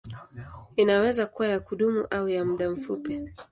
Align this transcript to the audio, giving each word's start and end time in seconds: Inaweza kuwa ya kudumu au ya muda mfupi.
Inaweza 0.75 1.25
kuwa 1.27 1.47
ya 1.47 1.59
kudumu 1.59 2.05
au 2.09 2.29
ya 2.29 2.45
muda 2.45 2.69
mfupi. 2.71 3.29